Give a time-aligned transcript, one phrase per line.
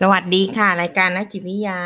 [0.00, 1.78] สวัสดีค่ะ รายการนักจิตวิทยา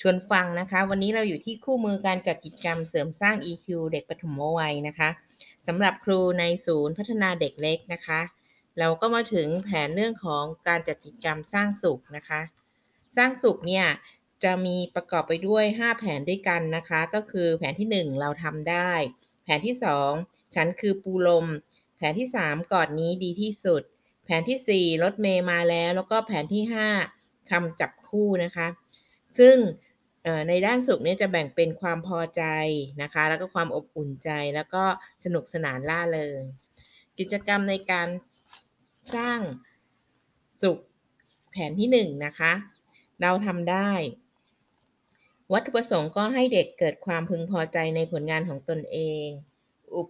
[0.00, 5.10] ชวนฟังนะคะ วันนี้เราอยู่ที่คู่มือการจัดกิจกรรมเสริมสร้าง EQ เด็กปฐมวัยนะคะ
[5.66, 8.20] สำหรับครูในศูนย์พัฒนาเด็กเล็กนะคะ
[8.78, 12.40] เราก็มาถึงแผนเรื่องของการจัดกิจกรรมสร้างสุขนะคะ
[13.16, 13.86] สร้างสุขเนี่ย
[14.44, 18.90] จะมีประกอบไปด้วย 5 แผนด้วยกันนะคะ ก็คือแผนที่ 1 เราทำได้
[19.44, 19.74] แผนที่
[20.14, 21.46] 2 ฉันคือปูลม
[21.96, 23.82] แผนที่ 3กอดนี้ดีที่สุด
[24.24, 26.74] แผนที่ 4 รถเมย์มาแล้ว แล้วก็แผนที่ 5
[27.50, 28.68] คำจับคู่นะคะ
[29.38, 29.56] ซึ่ง
[30.48, 32.42] ในด้านสุขนี้จะแบ่งเป็นความพอใจ
[33.02, 34.84] นะคะ แล้วก็ความอบอุ่นใจแล้วก็
[35.24, 36.40] สนุกสนานล่าเริง
[37.18, 38.08] กิจกรรมในการ
[39.14, 39.40] สร้าง
[40.62, 40.78] สุข
[41.50, 42.52] แผนที่1นนะคะ
[43.22, 43.90] เราทำได้
[45.52, 49.26] วัตถุประสงค์ก็ให้เด็กเกิดความพึงพอใจในผลงานของตนเอง
[49.94, 50.08] อุป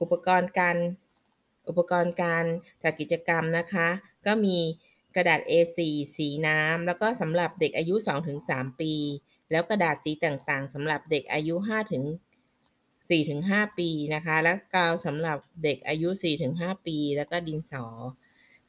[0.00, 0.76] อุปกรณ์การ
[1.68, 2.44] อุปกรณ์การ
[2.82, 3.88] จัดกิจกรรมนะคะ
[4.26, 4.58] ก็มี
[5.18, 5.78] กระดาษ A4
[6.16, 7.94] สีน้ำ แล้วก็สำหรับเด็กอายุ
[8.38, 8.92] 2-3 ปี
[9.50, 11.54] แล้วกระดาษสีต่างๆสำหรับเด็กอายุ
[12.46, 16.08] 5-4-5 ปีนะคะ แล้วกาวสำหรับเด็กอายุ
[16.48, 17.86] 4-5 ปี แล้วก็ดินสอ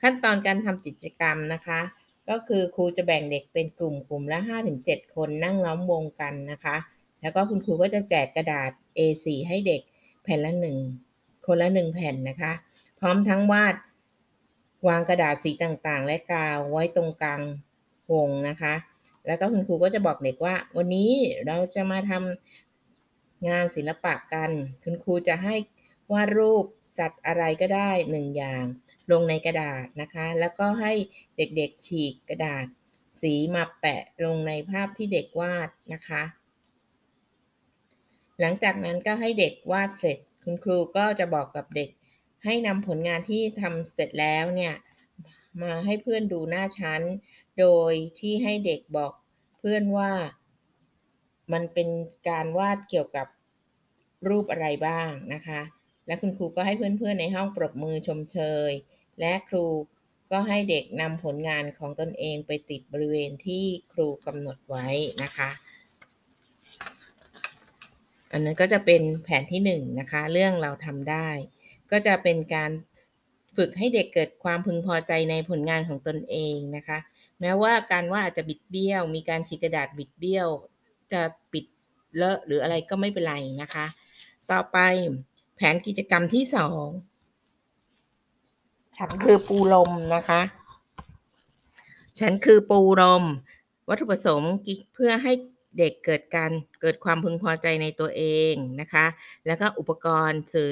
[0.02, 1.80] ขั้นตอนการทำกิจกรรมนะคะ
[2.30, 4.40] ก็คือครูจะแบ่งเด็กเป็นกลุ่มกลุ่มละ
[4.78, 6.78] 5-7 คนนั่งล้อมวงกันนะคะ
[7.22, 9.82] แล้วก็คุณครูก็จะแจกกระดาษ A4 ให้เด็ก
[10.24, 10.54] แผ่นละ
[11.00, 12.54] 1 คนละ 1 แผ่นนะคะ
[13.00, 13.76] พร้อมทั้งวาด
[14.88, 17.42] วางกระดาษสีต่างๆ และกาวไว้ตรงกลาง
[18.12, 18.76] วงนะคะ
[19.28, 21.12] แล้วก็คุณครูก็จะบอกเด็กว่า วันนี้
[21.46, 24.52] เราจะมาทำงานศิลปะกัน
[24.84, 25.56] คุณครูจะให้
[26.12, 26.66] วาดรูป
[26.98, 28.64] สัตว์อะไรก็ได้หนึ่งอย่าง
[29.12, 30.94] ลงในกระดาษนะคะ แล้วก็ให้
[31.38, 32.66] เด็กๆฉีกกระดาษ
[33.22, 36.24] สีมาแปะลงในภาพที่เด็กวาดนะคะ
[38.40, 41.90] หลังจากนั้นก็ให้เด็กวาดเสร็จ คุณครูก็จะบอกกับเด็ก
[42.46, 44.76] ให้นำผลงานที่ทำเสร็จแล้วเนี่ย
[45.62, 47.02] มาให้เพื่อนดูหน้าชั้น
[47.60, 49.14] โดยที่ให้เด็กบอก
[49.60, 50.12] เพื่อนว่า
[51.54, 51.90] มันเป็น
[52.30, 53.28] การวาดเกี่ยวกับ
[54.30, 55.62] รูปอะไรบ้างนะคะ
[56.08, 58.72] และคุณครูก็ให้เพื่อนๆในห้องปรบมือชมเชย
[59.20, 59.66] และครู
[60.32, 63.64] ก็ให้เด็กนำผลงานของตนเองไปติดบริเวณที่
[63.94, 64.88] ครูกำหนดไว้
[65.24, 65.50] นะคะ
[68.32, 71.30] อันนั้นก็จะเป็นแผนที่1นนะคะ เรื่องเราทำได้
[71.92, 72.72] ก็จะเป็นการ
[73.58, 76.98] ฝึกให้เด็กเกิดความพึงพอใจในผลงานของตนเองนะคะ
[77.42, 80.48] แม้ว่าการว่าอาจจะบิดเบี้ยว มีการฉีกกระดาษบิดเบี้ยว
[81.12, 81.66] จะปิด
[82.16, 83.86] เลอะหรืออะไรก็ไม่เป็นไรนะคะ
[84.52, 84.78] ต่อไป
[85.56, 86.86] แผนกิจกรรมที่สอง
[88.98, 90.42] ฉันคือปูลมนะคะ
[92.20, 93.24] ฉันคือปูลม
[93.90, 94.54] วัตถุประสงค์
[94.94, 95.32] เพื่อให้
[95.78, 96.52] เด็กเกิดการ
[96.82, 99.06] เกิดความพึงพอใจในตัวเองนะคะ
[99.46, 100.70] แล้วก็อุปกรณ์สื่อ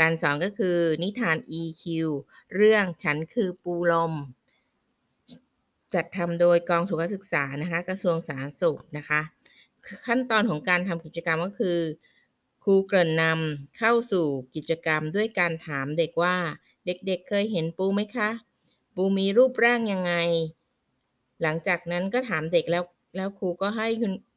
[0.00, 1.84] การสอนก็คือนิทาน EQ
[2.54, 4.12] เรื่องฉันคือปูลม
[5.94, 9.20] จัดทำโดยกองสุขศึกษานะคะ กระทรวงสาธารณสุขนะคะ
[10.06, 11.78] ขั้นตอนของการทำกิจกรรมก็คือ
[12.62, 16.36] ครูเกริ่นนำเข้าสู่กิจกรรมด้วยการถามเด็กว่า
[16.86, 18.30] เด็กๆเเคยเห็นปูไหมคะ
[18.94, 20.12] ปูมีรูปร่างยังไง
[21.42, 22.84] หลังจากนั้นก็ถามเด็กแล้ว
[23.16, 23.88] แล้วครูก็ให้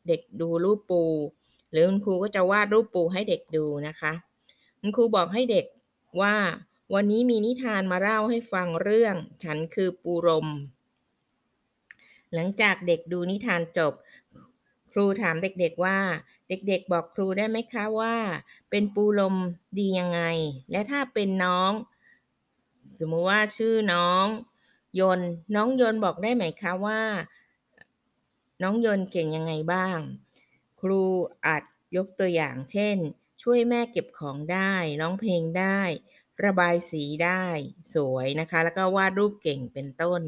[0.08, 1.04] เด็กดูรูปปู
[1.72, 4.14] หรือคุณครูก็จะวาดรูปปูให้เด็กดูนะคะ
[4.88, 5.66] คุณครูบอกให้เด็ก
[6.22, 6.36] ว่า
[6.94, 10.48] วันนี้มีนิทานมาเล่าให้ฟังเรื่อง ฉันคือปูรม
[12.34, 13.94] หลังจากเด็กดูนิทานจบ
[14.92, 16.00] ครูถามเด็กๆว่า
[16.50, 18.16] เด็กๆบอกครูได้ไหมคะว่า
[18.70, 19.36] เป็นปูลม
[19.78, 20.22] ดียังไง
[20.72, 21.72] และถ้าเป็นน้อง
[23.00, 24.26] สมมติว่าชื่อน้อง
[25.00, 25.20] ยน
[25.56, 27.02] น้องยนบอกได้ไหมคะว่า
[28.64, 29.98] น้องยนเก่งยังไงบ้าง
[30.82, 31.02] ครู
[31.46, 31.64] อาจ
[31.96, 32.98] ยกตัวอย่างเช่น
[33.44, 35.82] ช่วยแม่เก็บของได้ร้องเพลงได้
[36.44, 37.44] ระบายสีได้
[37.94, 40.22] สวยนะคะ แล้วก็วาดรูปเก่งเป็นต้น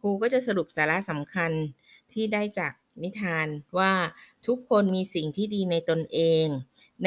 [0.00, 1.52] ครูก็จะสรุปสาระสำคัญ
[2.12, 2.72] ที่ได้จาก
[3.02, 3.46] นิทาน
[3.78, 3.92] ว่า
[4.46, 6.46] ทุกคนมีสิ่งที่ดีในตนเอง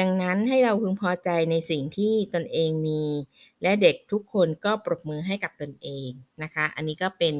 [0.00, 3.04] ดังนั้นให้เราพึงพอใจในสิ่งที่ตนเองมี
[3.62, 6.08] และเด็กทุกคนก็ปรบมือให้กับตนเอง
[6.42, 7.34] นะคะ อันนี้ก็เป็น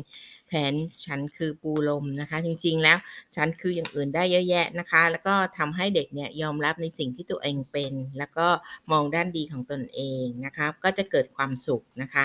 [0.49, 0.73] แผน
[1.07, 2.99] ฉันคือปูลมนะคะ จริงๆ แล้ว
[3.37, 8.49] ฉันคืออย่างอื่นได้เยอะแยะนะคะ แล้วก็ทำให้เด็กเนี่ยยอมรับในสิ่งที่ตัวเองเป็น แล้วก็
[8.91, 12.25] มองด้านดีของตนเองนะคะ ก็จะเกิดความสุขนะคะ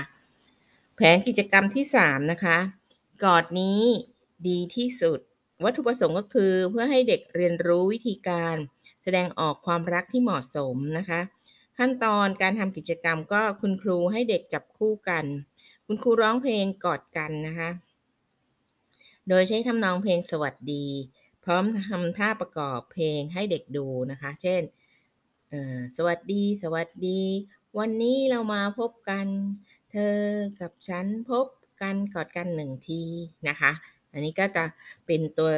[0.95, 2.57] แผนกิจกรรมที่3นะคะ
[3.23, 3.81] กอดนี้
[4.47, 5.19] ดีที่สุด
[5.63, 8.55] วัตถุประสงค์ก็คือเพื่อให้เด็กเรียนรู้วิธีการ
[9.03, 11.21] แสดงออกความรักที่เหมาะสมนะคะ
[11.77, 15.25] ขั้นตอนการทำกิจกรรมก็คุณครูให้เด็กจับคู่กัน
[15.85, 17.69] คุณครูร้องเพลงกอดกันนะคะ
[19.29, 20.85] โดยใช้ทำนองเพลงสวัสดี
[21.43, 24.61] พร้อมทำท่าประกอบเพลงให้เด็กดูนะคะ เช่น
[25.97, 27.21] สวัสดี สวัสดี
[27.79, 29.27] วันนี้เรามาพบกัน
[29.91, 30.17] เธอ
[30.61, 31.45] กับฉันพบ
[31.81, 33.01] กันกอดกันหนึ่งที
[33.47, 33.71] นะคะ
[34.11, 34.63] อันนี้ก็จะ
[35.05, 35.51] เป็นตัว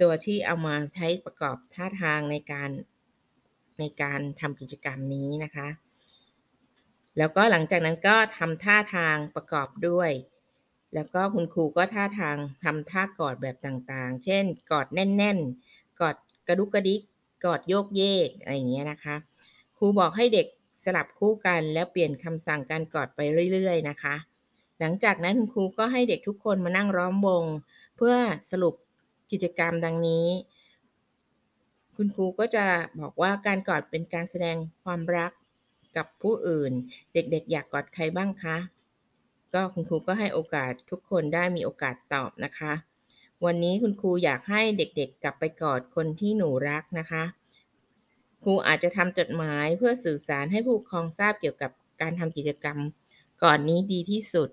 [0.00, 2.70] ตัวที่เอามาใช้ประกอบท่าทางในการ
[3.78, 5.68] ในการทำกิจกรรมนี้นะคะ
[7.18, 10.10] แล้วก็หลังจากนั้นก็ทำท่าทางประกอบด้วย
[10.94, 16.16] แล้วก็คุณครูก็ท่าทางทำท่ากอดแบบต่างๆ เช่น กอดแน่น ๆ กอด
[16.48, 17.00] กระดุกกระดิก
[17.44, 19.16] กอดโยกเยกอะไรอย่างเงี้ยนะคะ
[19.76, 20.46] ครูบอกให้เด็ก
[20.84, 23.20] สลับคู่กันแล้วเปลี่ยนคำสั่งการกอดไป
[23.52, 24.14] เรื่อย ๆ นะคะ
[24.80, 27.44] หลังจากนั้นคุณครูก็ให้เด็กทุกคนมานั่งล้อมวง
[27.96, 28.14] เพื่อ
[28.50, 28.74] สรุป
[29.30, 30.26] กิจกรรมดังนี้
[31.96, 32.66] คุณครูก็จะ
[33.00, 35.32] บอกว่าการกอดเป็นการแสดงความรัก
[35.96, 36.72] กับผู้อื่น
[37.12, 38.56] เด็กๆ อยากกอดใครบ้างคะ
[39.54, 42.72] ก็คุณครูก็ให้โอกาสทุกคนได้มีโอกาสตอบนะคะ
[43.44, 47.24] วันนี้คุณครูอยากให้เด็กๆ กลับไปกอดคนที่หนูรักนะคะ
[48.42, 51.70] ครูอาจจะทำจดหมายเพื่อสื่อสารให้ผู้ปกครองทราบเกี่ยวกับ
[52.00, 52.78] การทำกิจกรรม
[53.42, 54.48] ก่อนนี้ดีที่สุด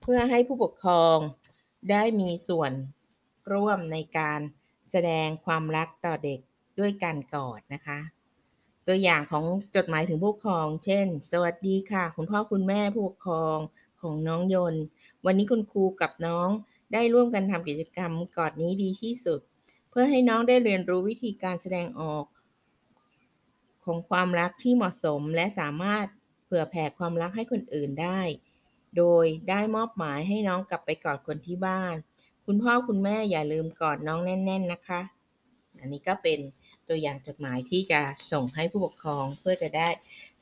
[0.00, 1.18] เพื่อให้ผู้ปกครอง
[1.90, 2.72] ได้มีส่วน
[3.52, 4.40] ร่วมในการ
[4.90, 6.40] แสดงความรักต่อเด็ก
[6.78, 7.98] ด้วยการกอดนะคะ
[8.92, 9.44] ตัวอย่างของ
[9.76, 13.58] จดหมายถึงผู้ปกครอง เช่น สวัสดีค่ะ คุณพ่อคุณแม่ผู้ปกครอง
[14.00, 14.82] ของน้องยนต์
[15.26, 16.48] วันนี้คุณครูกับน้อง
[16.92, 19.40] ได้ร่วมกันทำกิจกรรมกอดนี้ดีที่สุด
[19.90, 22.24] เพื่อให้น้องได้เรียนรู้วิธีการแสดงออก
[23.84, 26.06] ของความรักที่เหมาะสมและสามารถ
[26.44, 28.20] เผื่อแผ่ความรักให้คนอื่นได้
[28.96, 31.94] โดยได้มอบหมายให้น้องกลับไปกอดคนที่บ้าน
[32.46, 35.00] คุณพ่อคุณแม่อย่าลืมกอดน้องแน่น ๆ นะคะ
[35.80, 36.40] อันนี้ก็เป็น
[36.90, 38.00] ตัวอย่างจดหมายที่จะ
[38.32, 39.88] ส่งให้ผู้ปกครองเพื่อจะได้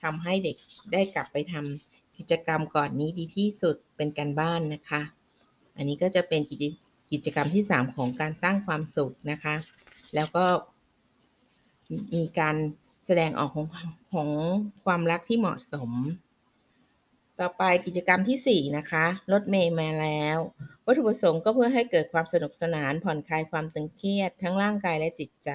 [0.02, 0.56] ทำให้เด็ก
[0.92, 5.02] ได้กลับไปทำกิจกรรมก่อนนี้ดีที่สุดเป็นการบ้านนะคะ
[5.76, 6.64] อันนี้ก็จะเป็นกิจ
[7.12, 9.56] กิจกรรมที่ 3 ของการสร้างความสุขนะคะ
[10.14, 10.44] แล้วก็
[12.14, 12.56] มีการ
[13.06, 13.66] แสดงออกของ
[14.12, 14.30] ของ
[14.84, 15.90] ความรักที่เหมาะสม
[17.40, 20.38] ต่อไปกิจกรรมที่ 4 นะคะ รถเมย์มาแล้ว
[20.86, 25.50] วัตถุประสงค์ก็เพื่อให้เกิดความสนุกสนานผ่อนคลายความตึงเครียด ทั้งร่างกายและจิตใจ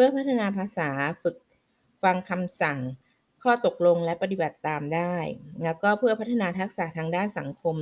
[0.00, 0.90] พื่อพัฒนาภาษา
[1.22, 1.36] ฝึก
[2.02, 2.78] ฟังคำสั่ง
[3.42, 5.14] ข้อตกลงและปฏิบัติตามได้
[5.64, 7.76] แล้วก็เพื่อพัฒนาทักษะทางด้านสังคม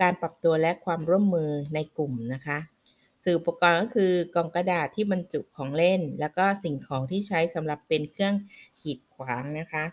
[0.00, 2.58] การปรับตัวและความร่วมมือในกลุ่มนะคะ
[3.24, 8.34] สื่ออุปกรณ์ก็คือกล่องกระดาษที่บรรจุของเล่น แล้วก็สิ่งของที่ใช้สำหรับเป็นเครื่อง
[8.82, 9.84] กีดขวางนะคะ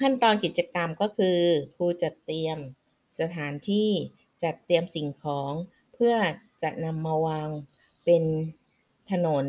[0.00, 1.38] ขั้นตอนกิจกรรมก็คือ
[1.74, 2.58] ครูจัดเตรียม
[3.20, 3.90] สถานที่
[4.42, 5.52] จัดเตรียมสิ่งของ
[5.94, 6.14] เพื่อ
[6.62, 7.48] จะนำมาวาง
[8.04, 8.24] เป็น
[9.10, 9.46] ถนน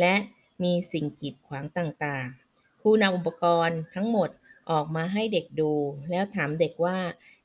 [0.00, 0.14] และ
[0.62, 4.30] มีสิ่งกีดขวางต่างๆครูนำอุปกรณ์ทั้งหมด
[4.70, 5.72] ออกมาให้เด็กดู
[6.10, 6.98] แล้วถามเด็กว่า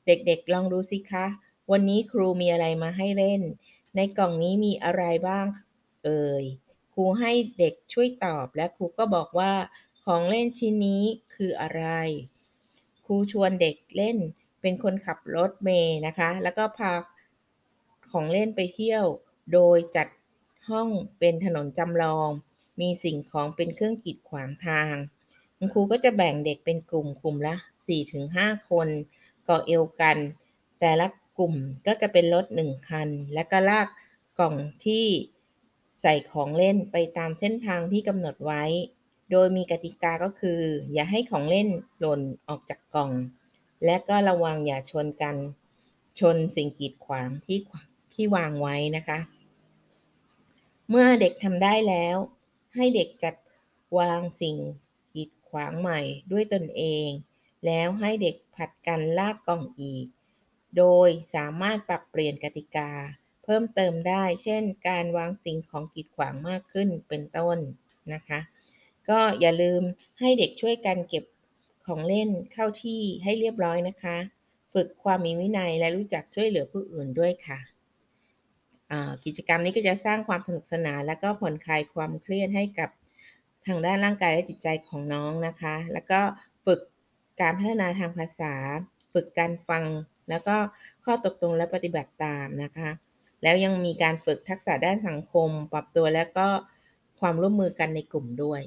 [0.06, 1.26] เด็กๆลองดูสิคะ
[1.70, 3.42] วันนี้ครูมีอะไรมาให้เล่น
[3.96, 5.46] ในกล่องนี้มีอะไรบ้าง
[6.04, 6.44] เอ่ย
[6.92, 9.52] ครูให้เด็กช่วยตอบและครูก็บอกว่า
[10.04, 11.02] ของเล่นชิ้นนี้
[11.34, 11.84] คืออะไร
[13.06, 14.18] ครูชวนเด็กเล่น
[14.60, 16.92] เป็นคนขับรถเมย์นะคะ แล้วก็พา
[18.10, 19.04] ของเล่นไปเที่ยว
[19.52, 20.08] โดยจัด
[20.70, 20.88] ห้อง
[21.18, 22.28] เป็นถนนจำลอง
[22.80, 24.94] มีสิ่งของเป็นเครื่องกีดขวางทาง
[25.56, 27.54] คุณครูก็จะแบ่งเด็กเป็นกลุ่มกลุ่มละ
[28.12, 28.88] 4-5 คน
[29.48, 30.18] ก่อเอวกัน
[30.80, 31.06] แต่ละ
[31.38, 31.54] กลุ่ม
[31.86, 33.88] ก็จะเป็นรถหนึ่งคัน และก็ลาก
[34.38, 35.06] กล่องที่
[36.02, 38.62] ใส่ของเล่นไปตามเส้นทางที่กำหนดไว้
[39.30, 40.60] โดยมีกติกาก็คือ
[40.92, 41.68] อย่าให้ของเล่น
[42.00, 43.10] หล่นออกจากกล่อง
[43.84, 45.36] และก็ระวังอย่าชนกัน
[46.20, 47.58] ชนสิ่งกีดขวางที่
[48.12, 49.18] ที่วางไว้นะคะ
[50.92, 52.16] เมื่อเด็กทำได้แล้ว
[52.74, 53.34] ให้เด็กจัด
[53.98, 54.56] วางสิ่ง
[55.14, 56.00] กีดขวางใหม่
[56.32, 57.08] ด้วยตนเอง
[57.66, 60.06] แล้วให้เด็กผัดกันลากกล่องอีก
[60.76, 62.90] โดยสามารถปรับเปลี่ยนกติกา
[63.44, 67.58] เพิ่มเติมได้ เช่น การวางสิ่งของกีดขวางมากขึ้นเป็นต้น
[68.12, 68.40] นะคะ
[69.08, 69.82] ก็อย่าลืม
[70.20, 71.24] ให้เด็กช่วยกันเก็บ
[71.86, 74.16] ของเล่นเข้าที่ให้เรียบร้อยนะคะ
[74.72, 77.60] ฝึกความมีวินัยและรู้จักช่วยเหลือผู้อื่นด้วยค่ะ
[79.24, 82.90] กิจกรรมนี้ก็จะสร้างความสนุกสนาน และก็ผ่อนคลายความเครียดให้กับ
[83.66, 86.20] ทางด้านร่างกายและจิตใจของน้องนะคะ แล้วก็
[86.66, 86.80] ฝึก
[87.40, 88.54] การพัฒนาทางภาษา
[89.12, 89.84] ฝึกการฟัง
[90.30, 90.56] แล้วก็
[91.04, 92.90] ข้อตกลงและปฏิบัติตามนะคะ
[93.42, 96.48] แล้วยังมีการฝึกทักษะด้านสังคม ปรับตัวแล้วก็
[97.20, 98.62] ความร่วมมือกันในกลุ่มด้วย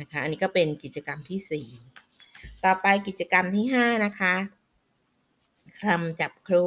[0.00, 1.66] นะคะ อันนี้ก็เป็นกิจกรรมที่
[2.06, 4.34] 4 ต่อไปกิจกรรมที่ 5 นะคะ
[5.82, 6.66] คำจับครู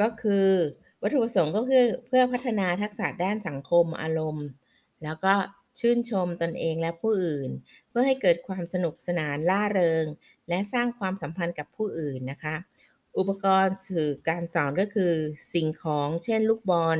[0.00, 0.48] ก็คือ
[1.06, 4.46] วัตถุประสงค์ก็คือเพื่อพัฒนาทักษะด้านสังคมอารมณ์
[5.04, 5.34] แล้วก็
[5.80, 7.50] ชื่นชมตนเองและผู้อื่น
[7.88, 10.06] เพื่อให้เกิดความสนุกสนานล่าเริง
[10.48, 12.56] และสร้างความสัมพันธ์กับผู้อื่นนะคะ
[13.18, 15.12] อุปกรณ์สื่อการสอนก็คือ
[15.54, 16.98] สิ่งของเช่น ลูกบอล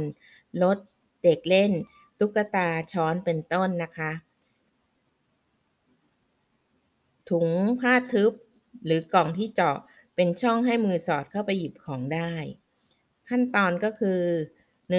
[0.62, 0.78] รถ
[1.24, 1.72] เด็กเล่น
[2.18, 4.12] ตุ๊กตาช้อนเป็นต้นนะคะ
[7.30, 7.48] ถุง
[7.80, 8.32] ผ้าทึบ
[8.84, 9.76] หรือกล่องที่เจาะ
[10.16, 12.32] เป็นช่องให้มือสอดเข้าไปหยิบของได้
[13.28, 14.20] ขั้นตอนก็คือ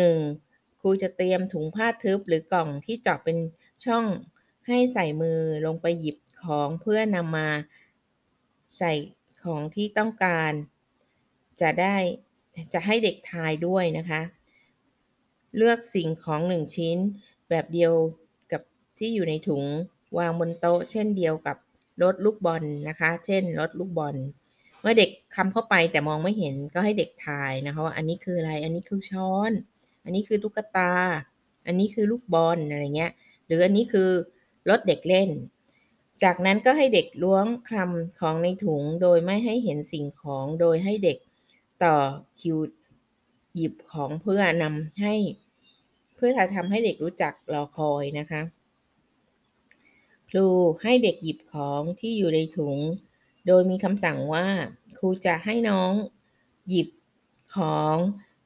[0.01, 0.81] 1.
[0.81, 3.37] ครูจะเตรียมถุงผ้าทึบหรือกล่องที่เจาะเป็น
[3.85, 4.05] ช่อง
[4.67, 7.49] ให้ใส่มือลงไปหยิบของเพื่อนำมา
[8.77, 8.93] ใส่
[9.43, 10.51] ของที่ต้องการ
[11.61, 11.95] จะได้
[12.73, 14.21] จะให้เด็กทายด้วยนะคะ
[15.57, 16.97] เลือกสิ่งของหนึ่งชิ้น
[17.49, 17.93] แบบเดียว
[18.51, 18.61] กับ
[18.97, 19.63] ที่อยู่ในถุง
[20.17, 21.57] วางบนโต๊ะ เช่นเดียวกับ
[22.03, 24.15] รถลูกบอลนะคะ เช่นรถลูกบอล
[24.87, 29.51] มื่อเด็กคำเข้าไปแต่มองไม่เห็นก็ให้เด็กทายนะคะว่าอันนี้คืออะไร อันนี้คือช้อน
[30.03, 30.93] อันนี้คือตุ๊กตา
[31.65, 33.11] อันนี้คือลูกบอลอะไรเงี้ย
[33.45, 34.09] หรืออันนี้คือ
[34.69, 35.29] รถเด็กเล่น
[36.23, 41.17] จากนั้นก็ให้เด็กล้วงคำของในถุงโดยไม่ให้เห็นสิ่งของโดยให้เด็ก
[41.83, 41.95] ต่อ
[42.39, 42.57] คิว
[43.55, 45.13] หยิบของเพื่อนำให้
[46.15, 48.41] เพื่อทำให้เด็กรู้จักรอคอยนะคะ
[50.29, 50.47] ครู
[50.83, 52.77] ให้เด็กหยิบของที่อยู่ในถุง
[53.47, 54.47] โดยมีคำสั่งว่า
[54.97, 55.93] ครูจะให้น้อง
[56.69, 56.87] หยิบ
[57.55, 57.97] ของ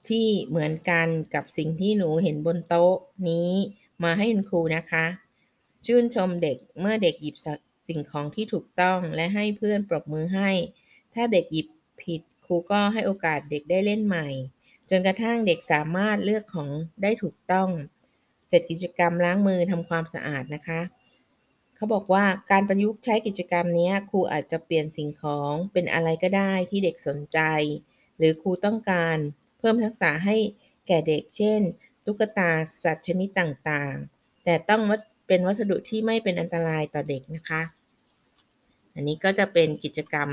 [0.09, 2.95] ที่เหมือนกันกับสิ่งที่หนูเห็นบนโต๊ะ
[3.29, 3.51] นี้
[4.03, 5.05] มาให้คุณครูนะคะ
[5.85, 7.35] ชื่นชมเด็กเมื่อเด็กหยิบ
[7.87, 10.51] สิ่งของที่ถูกต้องและให้เพื่อนปรบมือให้
[11.13, 11.67] ถ้าเด็กหยิบ
[12.03, 14.27] ผิดครูก็ให้โอกาสเด็กได้เล่นใหม่
[14.89, 16.69] จนกระทั่งเด็กสามารถเลือกของ
[17.03, 17.69] ได้ถูกต้อง
[18.47, 20.79] เสร็จกิจกรรมล้างมือทำความสะอาดนะคะ
[21.79, 27.39] เขาบอกว่าการประยุกต์ใช้กิจกรรมนี้ครูอาจจะเปลี่ยนสิ่งของเป็นอะไรก็ได้ที่เด็กสนใจ
[28.17, 29.17] หรือครูต้องการ
[29.59, 30.35] เพิ่มทักษะให้
[30.87, 31.61] แก่เด็กเช่น
[32.05, 32.51] ตุ๊กตา
[32.83, 34.81] สัตว์ชนิดต่างๆ แต่ต้อง
[35.27, 37.61] เป็นวัสดุที่ไม่เป็นอันตรายต่อเด็กนะคะ
[38.95, 40.29] อันนี้ก็จะเป็นกิจกรรม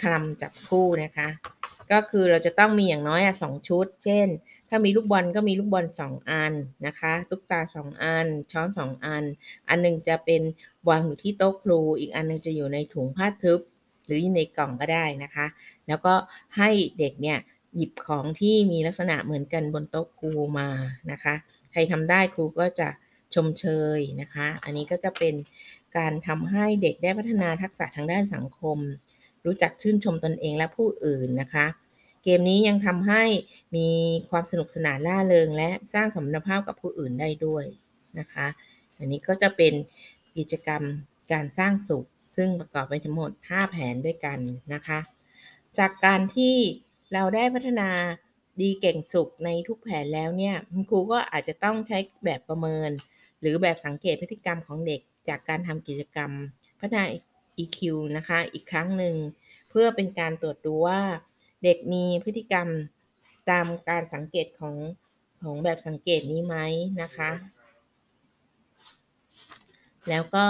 [0.00, 1.28] คลำจับคู่นะคะ
[1.92, 4.28] ก็คือเราจะต้องมีอย่างน้อยสองชุด เช่น
[4.70, 6.52] ถ้ามีลูกบอลก็มีลูกบอลสองอัน
[6.86, 9.24] นะคะตุ๊กตาสองอัน ช้อนสองอัน
[9.68, 10.42] อันนึงจะเป็น
[10.88, 13.60] วางอยู่ที่โต๊ะครู อีกอันนึงจะอยู่ในถุงผ้าทึบ
[14.06, 15.46] หรือในกล่องก็ได้นะคะ
[15.88, 16.14] แล้วก็
[16.56, 17.38] ให้เด็กเนี่ย
[17.76, 20.68] หยิบของที่มีลักษณะเหมือนกันบนโต๊ะครูมา
[21.10, 21.34] นะคะ
[21.72, 22.88] ใครทำได้ครูก็จะ
[23.34, 25.34] ชมเชยนะคะ อันนี้ก็จะเป็น
[25.96, 28.78] การทำให้เด็กได้พัฒนาทักษะทางด้านสังคม
[29.44, 31.66] รู้จักชื่นชมตนเองและผู้อื่นนะคะ
[32.22, 33.22] เกมนี้ยังทำให้
[33.76, 33.88] มี
[34.30, 37.64] ความสนุกสนานล่าเริง และสร้างสมรรถภาพกับผู้อื่นได้ด้วย
[38.18, 38.46] นะคะ
[38.98, 39.72] อันนี้ก็จะเป็น
[40.36, 40.82] กิจกรรม
[41.32, 44.38] การสร้างสุข ซึ่งประกอบไปทั้งหมด 5 แผนด้วยกัน
[44.74, 44.98] นะคะ
[45.78, 46.54] จากการที่
[47.12, 47.90] เราได้พัฒนา
[48.60, 52.90] ดีเก่งสุขในทุกแผนแล้วเนี่ยคุณครูก็อาจจะต้องใช้แบบประเมิน
[53.40, 56.30] หรือแบบสังเกตพฤติกรรมของเด็กจากการทำกิจกรรม
[56.80, 57.04] พัฒนา
[57.62, 57.78] EQ
[58.16, 59.14] นะคะ อีกครั้งหนึ่ง
[59.70, 61.00] เพื่อเป็นการตรวจดูว่า
[61.64, 62.68] เด็กมีพฤติกรรม
[63.50, 64.76] ตามการสังเกตของ
[65.42, 66.56] ของแบบสังเกตนี้ไหม
[67.02, 67.30] นะคะ
[70.08, 70.44] แล้วก็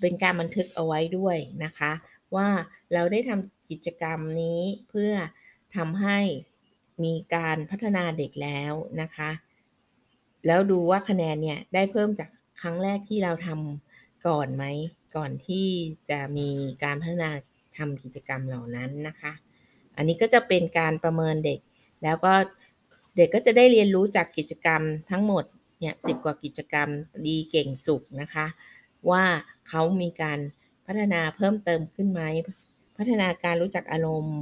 [0.00, 1.92] เป็นการบันทึกเอาไว้ด้วยนะคะ
[2.36, 2.48] ว่า
[2.92, 5.12] เราได้ทำกิจกรรมนี้เพื่อ
[5.76, 6.18] ทำให้
[7.04, 9.30] มีการพัฒนาเด็กแล้วนะคะ
[10.46, 14.64] แล้วดูว่าคะแนนเนี่ยได้เพิ่มจากครั้งแรกที่เราทำก่อนไหม
[15.16, 15.66] ก่อนที่
[16.10, 16.48] จะมี
[16.84, 17.30] การพัฒนา
[17.76, 19.32] ทำกิจกรรมเหล่านั้นนะคะ
[19.96, 21.58] อันนี้ก็จะเป็นการประเมินเด็ก
[22.02, 22.32] แล้วก็
[23.16, 25.44] เด็กก็จะได้เรียนรู้จากกิจกรรมทั้งหมด
[25.80, 26.88] เนี่ยสิบกว่ากิจกรรม
[27.26, 28.46] ดีเก่งสุขนะคะ
[29.10, 29.24] ว่า
[29.68, 30.38] เขามีการ
[30.86, 32.22] พัฒนาเพิ่มเติมขึ้นไหม
[32.96, 34.38] พัฒนาการรู้จักอารมณ์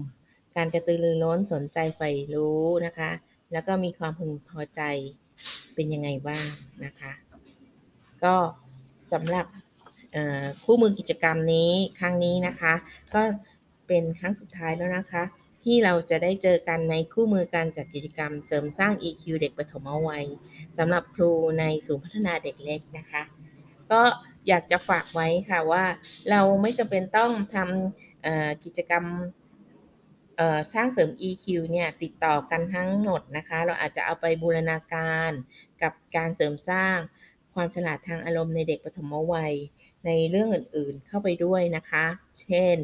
[0.57, 3.11] การกระตือรือร้นสนใจใฝ่รู้นะคะ
[3.53, 4.81] แล้วก็มีความพึงพอใจ
[5.75, 6.47] เป็นยังไงบ้าง
[6.85, 7.13] นะคะ
[8.25, 8.35] ก็
[9.13, 9.47] สำหรับ
[10.65, 12.75] คู่มือกิจกรรมนี้ครั้งนี้นะคะ
[13.15, 13.23] ก็
[13.91, 15.25] เป็นครั้งสุดท้ายแล้วนะคะ
[15.65, 20.27] ที่เราจะได้เจอกันในคู่มือการจัดกิจกรรมเสริมสร้าง EQ เด็กปฐมวัย
[20.79, 23.23] สำหรับครูในศูนย์พัฒนาเด็กเล็กนะคะ
[23.93, 24.03] ก็
[24.49, 25.85] อยากจะฝากไว้ค่ะว่า
[26.31, 29.05] เราไม่จำเป็นต้องทำกิจกรรม
[30.75, 35.31] สร้างเสริม EQ เนี่ยติดต่อกันทั้งหมดนะคะ เราอาจจะเอาไปบูรณาการ
[35.83, 36.97] กับการเสริมสร้าง
[37.55, 39.55] ความฉลาดทางอารมณ์ในเด็กปฐมวัย
[40.07, 42.07] ในเรื่องอื่นๆเข้าไปด้วยนะคะ
[42.41, 42.77] เช่น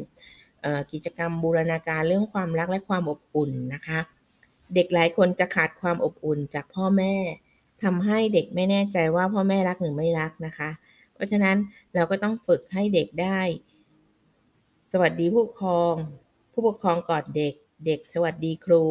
[0.91, 3.99] กิจกรรมบูรณาการเรื่องความรักและความอบอุ่นนะคะ
[4.75, 7.13] เด็กหลายคนจะขาดความอบอุ่นจากพ่อแม่
[7.83, 10.69] ทำให้เด็กไม่แน่ใจว่าพ่อแม่รักหรือไม่รักนะคะ
[11.13, 11.57] เพราะฉะนั้น
[11.95, 13.39] เราก็ต้องฝึกให้เด็กได้
[14.91, 15.93] สวัสดีผู้ปกครอง
[16.53, 17.53] ผู้ปกครองกอดเด็ก
[17.85, 18.83] เด็กสวัสดีครู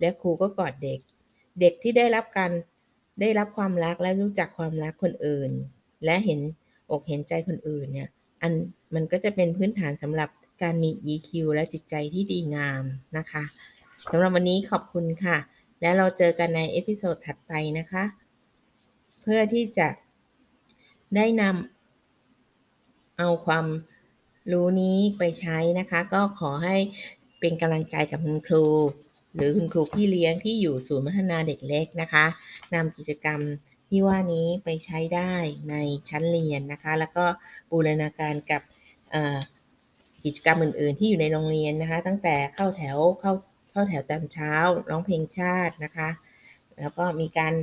[0.00, 1.00] และครูก็กอดเด็ก
[1.60, 2.50] เด็กที่ได้รับการ
[3.20, 5.50] ได้รับความรักและรู้จักความรักคนอื่น
[6.04, 6.40] และเห็น
[6.90, 8.08] อกเห็นใจคนอื่นเนี่ย
[8.42, 8.52] อัน
[8.94, 10.28] มันก็จะเป็นพื้นฐานสำหรับ
[10.62, 12.84] การมี EQ และจิตใจที่ดีงาม
[13.16, 13.44] นะคะ
[14.10, 15.36] สำหรับวันนี้ขอบคุณค่ะ
[15.80, 18.04] และเราเจอกันใน episode ถัดไปนะคะ
[19.22, 19.88] เพื่อที่จะ
[21.16, 23.66] ได้นำเอาความ
[24.52, 26.76] รู้นี้ไปใช้นะคะ ก็ขอให้
[27.40, 28.66] เป็นกำลังใจกับคุณครู
[29.34, 32.24] หรือคุณครูพี่เลี้ยงที่อยู่ศูนย์พัฒนาเด็กเล็กนะคะ
[32.74, 33.40] นำกิจกรรม
[33.88, 35.34] ที่ว่านี้ไปใช้ได้
[35.70, 35.74] ใน
[36.08, 37.24] ชั้นเรียนนะคะ แล้วก็
[37.70, 38.62] บูรณาการกับ
[40.24, 43.32] กิจกรรมอื่น ๆ ที่อยู่ในโรงเรียนนะคะ ตั้งแต่เข้าแถวเข้า
[43.70, 44.54] เข้าแถวตอนเช้า
[44.90, 46.08] ร้องเพลงชาตินะคะ
[46.80, 47.54] แล้วก็มีการ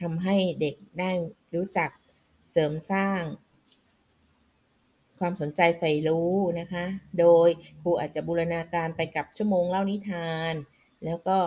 [0.00, 1.10] ทำให้เด็กได้
[1.54, 1.90] รู้จัก
[2.50, 3.20] เสริมสร้าง
[5.18, 6.84] ความสนใจใฝ่รู้นะคะ
[7.18, 7.48] โดย
[7.82, 10.54] ครูอาจจะบูรณาการไปกับชั่วโมงเล่านิทาน
[11.04, 11.38] แล้วก็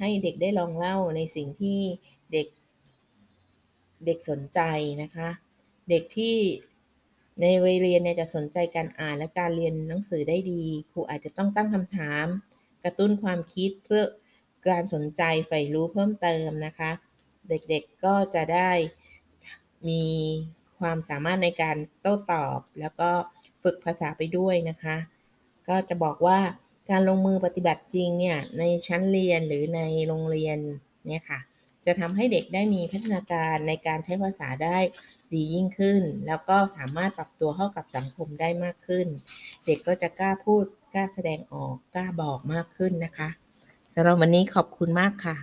[0.00, 1.80] ให้เด็กได้ลองเล่าในสิ่งที่
[2.32, 2.46] เด็ก
[4.06, 4.60] เด็กสนใจ
[5.02, 5.28] นะคะ
[5.90, 6.36] เด็กที่
[7.40, 12.26] ในวัยเรียนเนี่ยจะสนใจการอ่านและการเรียนหนังสือได้ดี ครูอาจจะต้องตั้งคำถาม
[12.84, 14.02] กระตุ้นความคิดเพื่อ
[14.68, 16.90] การสนใจใฝ่รู้เพิ่มเติมนะคะ
[17.48, 18.70] เด็กๆก็จะได้
[19.88, 20.04] มี
[20.78, 23.10] ความสามารถในการโต้ตอบ แล้วก็
[23.62, 24.96] ฝึกภาษาไปด้วยนะคะ
[25.68, 26.38] ก็จะบอกว่า
[26.90, 30.58] การลงมือปฏิบัติจริงเนี่ยในชั้นเรียนหรือในโรงเรียน
[31.06, 31.40] เนี่ยค่ะ
[31.86, 34.78] จะทำให้เด็กได้มีพัฒนาการในการใช้ภาษาได้
[35.32, 39.06] ดียิ่งขึ้น แล้วก็สามารถปรับตัวเข้ากับสังคมได้มากขึ้น
[39.64, 43.28] เด็กก็จะกล้าพูดกล้าแสดงออกกล้าบอกมากขึ้นนะคะ
[43.94, 45.36] สำหรับวันนี้ขอบคุณมากค่ะ